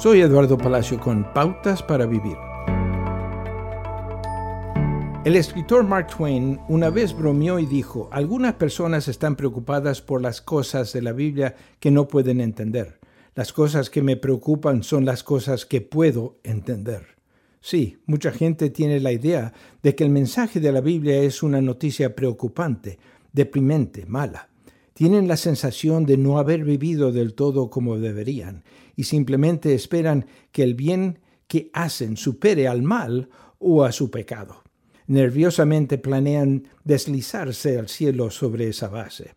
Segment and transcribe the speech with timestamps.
[0.00, 2.38] Soy Eduardo Palacio con Pautas para Vivir.
[5.26, 10.40] El escritor Mark Twain una vez bromeó y dijo, algunas personas están preocupadas por las
[10.40, 12.98] cosas de la Biblia que no pueden entender.
[13.34, 17.18] Las cosas que me preocupan son las cosas que puedo entender.
[17.60, 21.60] Sí, mucha gente tiene la idea de que el mensaje de la Biblia es una
[21.60, 22.98] noticia preocupante,
[23.34, 24.48] deprimente, mala
[24.94, 28.64] tienen la sensación de no haber vivido del todo como deberían
[28.96, 34.62] y simplemente esperan que el bien que hacen supere al mal o a su pecado.
[35.06, 39.34] Nerviosamente planean deslizarse al cielo sobre esa base.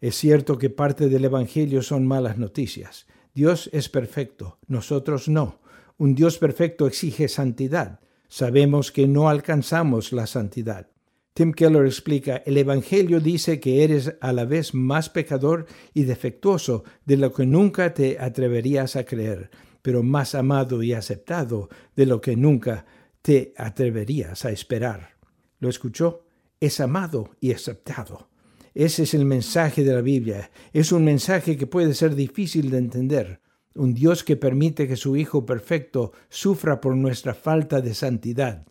[0.00, 3.06] Es cierto que parte del Evangelio son malas noticias.
[3.34, 5.60] Dios es perfecto, nosotros no.
[5.96, 8.00] Un Dios perfecto exige santidad.
[8.28, 10.88] Sabemos que no alcanzamos la santidad.
[11.34, 16.84] Tim Keller explica, el Evangelio dice que eres a la vez más pecador y defectuoso
[17.04, 19.50] de lo que nunca te atreverías a creer,
[19.82, 22.86] pero más amado y aceptado de lo que nunca
[23.20, 25.16] te atreverías a esperar.
[25.58, 26.24] ¿Lo escuchó?
[26.60, 28.28] Es amado y aceptado.
[28.72, 30.52] Ese es el mensaje de la Biblia.
[30.72, 33.40] Es un mensaje que puede ser difícil de entender.
[33.74, 38.68] Un Dios que permite que su Hijo perfecto sufra por nuestra falta de santidad.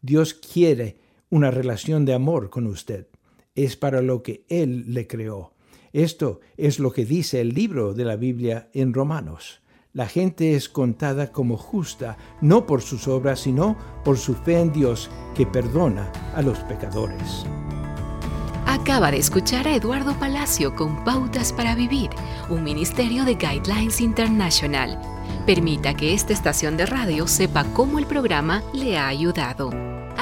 [0.00, 3.08] Dios quiere una relación de amor con usted.
[3.54, 5.52] Es para lo que Él le creó.
[5.92, 9.62] Esto es lo que dice el libro de la Biblia en Romanos.
[9.92, 14.72] La gente es contada como justa no por sus obras, sino por su fe en
[14.72, 17.46] Dios que perdona a los pecadores.
[18.66, 22.10] Acaba de escuchar a Eduardo Palacio con Pautas para Vivir,
[22.50, 25.00] un ministerio de Guidelines International.
[25.46, 29.95] Permita que esta estación de radio sepa cómo el programa le ha ayudado.